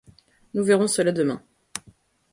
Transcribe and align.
Nous 0.55 0.63
verrons 0.65 0.87
cela 0.87 1.11
demain. 1.11 1.43